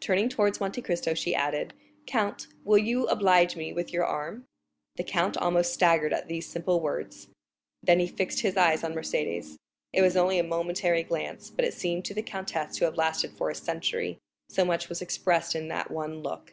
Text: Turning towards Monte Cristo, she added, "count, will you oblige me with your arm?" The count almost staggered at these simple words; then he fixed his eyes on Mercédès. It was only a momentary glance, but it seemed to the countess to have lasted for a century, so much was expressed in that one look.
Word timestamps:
Turning 0.00 0.28
towards 0.28 0.58
Monte 0.58 0.82
Cristo, 0.82 1.14
she 1.14 1.32
added, 1.32 1.74
"count, 2.04 2.48
will 2.64 2.76
you 2.76 3.06
oblige 3.06 3.54
me 3.54 3.72
with 3.72 3.92
your 3.92 4.04
arm?" 4.04 4.44
The 4.96 5.04
count 5.04 5.36
almost 5.36 5.72
staggered 5.72 6.12
at 6.12 6.26
these 6.26 6.48
simple 6.48 6.80
words; 6.80 7.28
then 7.80 8.00
he 8.00 8.08
fixed 8.08 8.40
his 8.40 8.56
eyes 8.56 8.82
on 8.82 8.94
Mercédès. 8.94 9.54
It 9.92 10.02
was 10.02 10.16
only 10.16 10.40
a 10.40 10.42
momentary 10.42 11.04
glance, 11.04 11.50
but 11.50 11.64
it 11.64 11.72
seemed 11.74 12.04
to 12.06 12.14
the 12.14 12.20
countess 12.22 12.78
to 12.78 12.84
have 12.86 12.96
lasted 12.96 13.30
for 13.38 13.48
a 13.48 13.54
century, 13.54 14.18
so 14.48 14.64
much 14.64 14.88
was 14.88 15.00
expressed 15.00 15.54
in 15.54 15.68
that 15.68 15.92
one 15.92 16.20
look. 16.20 16.52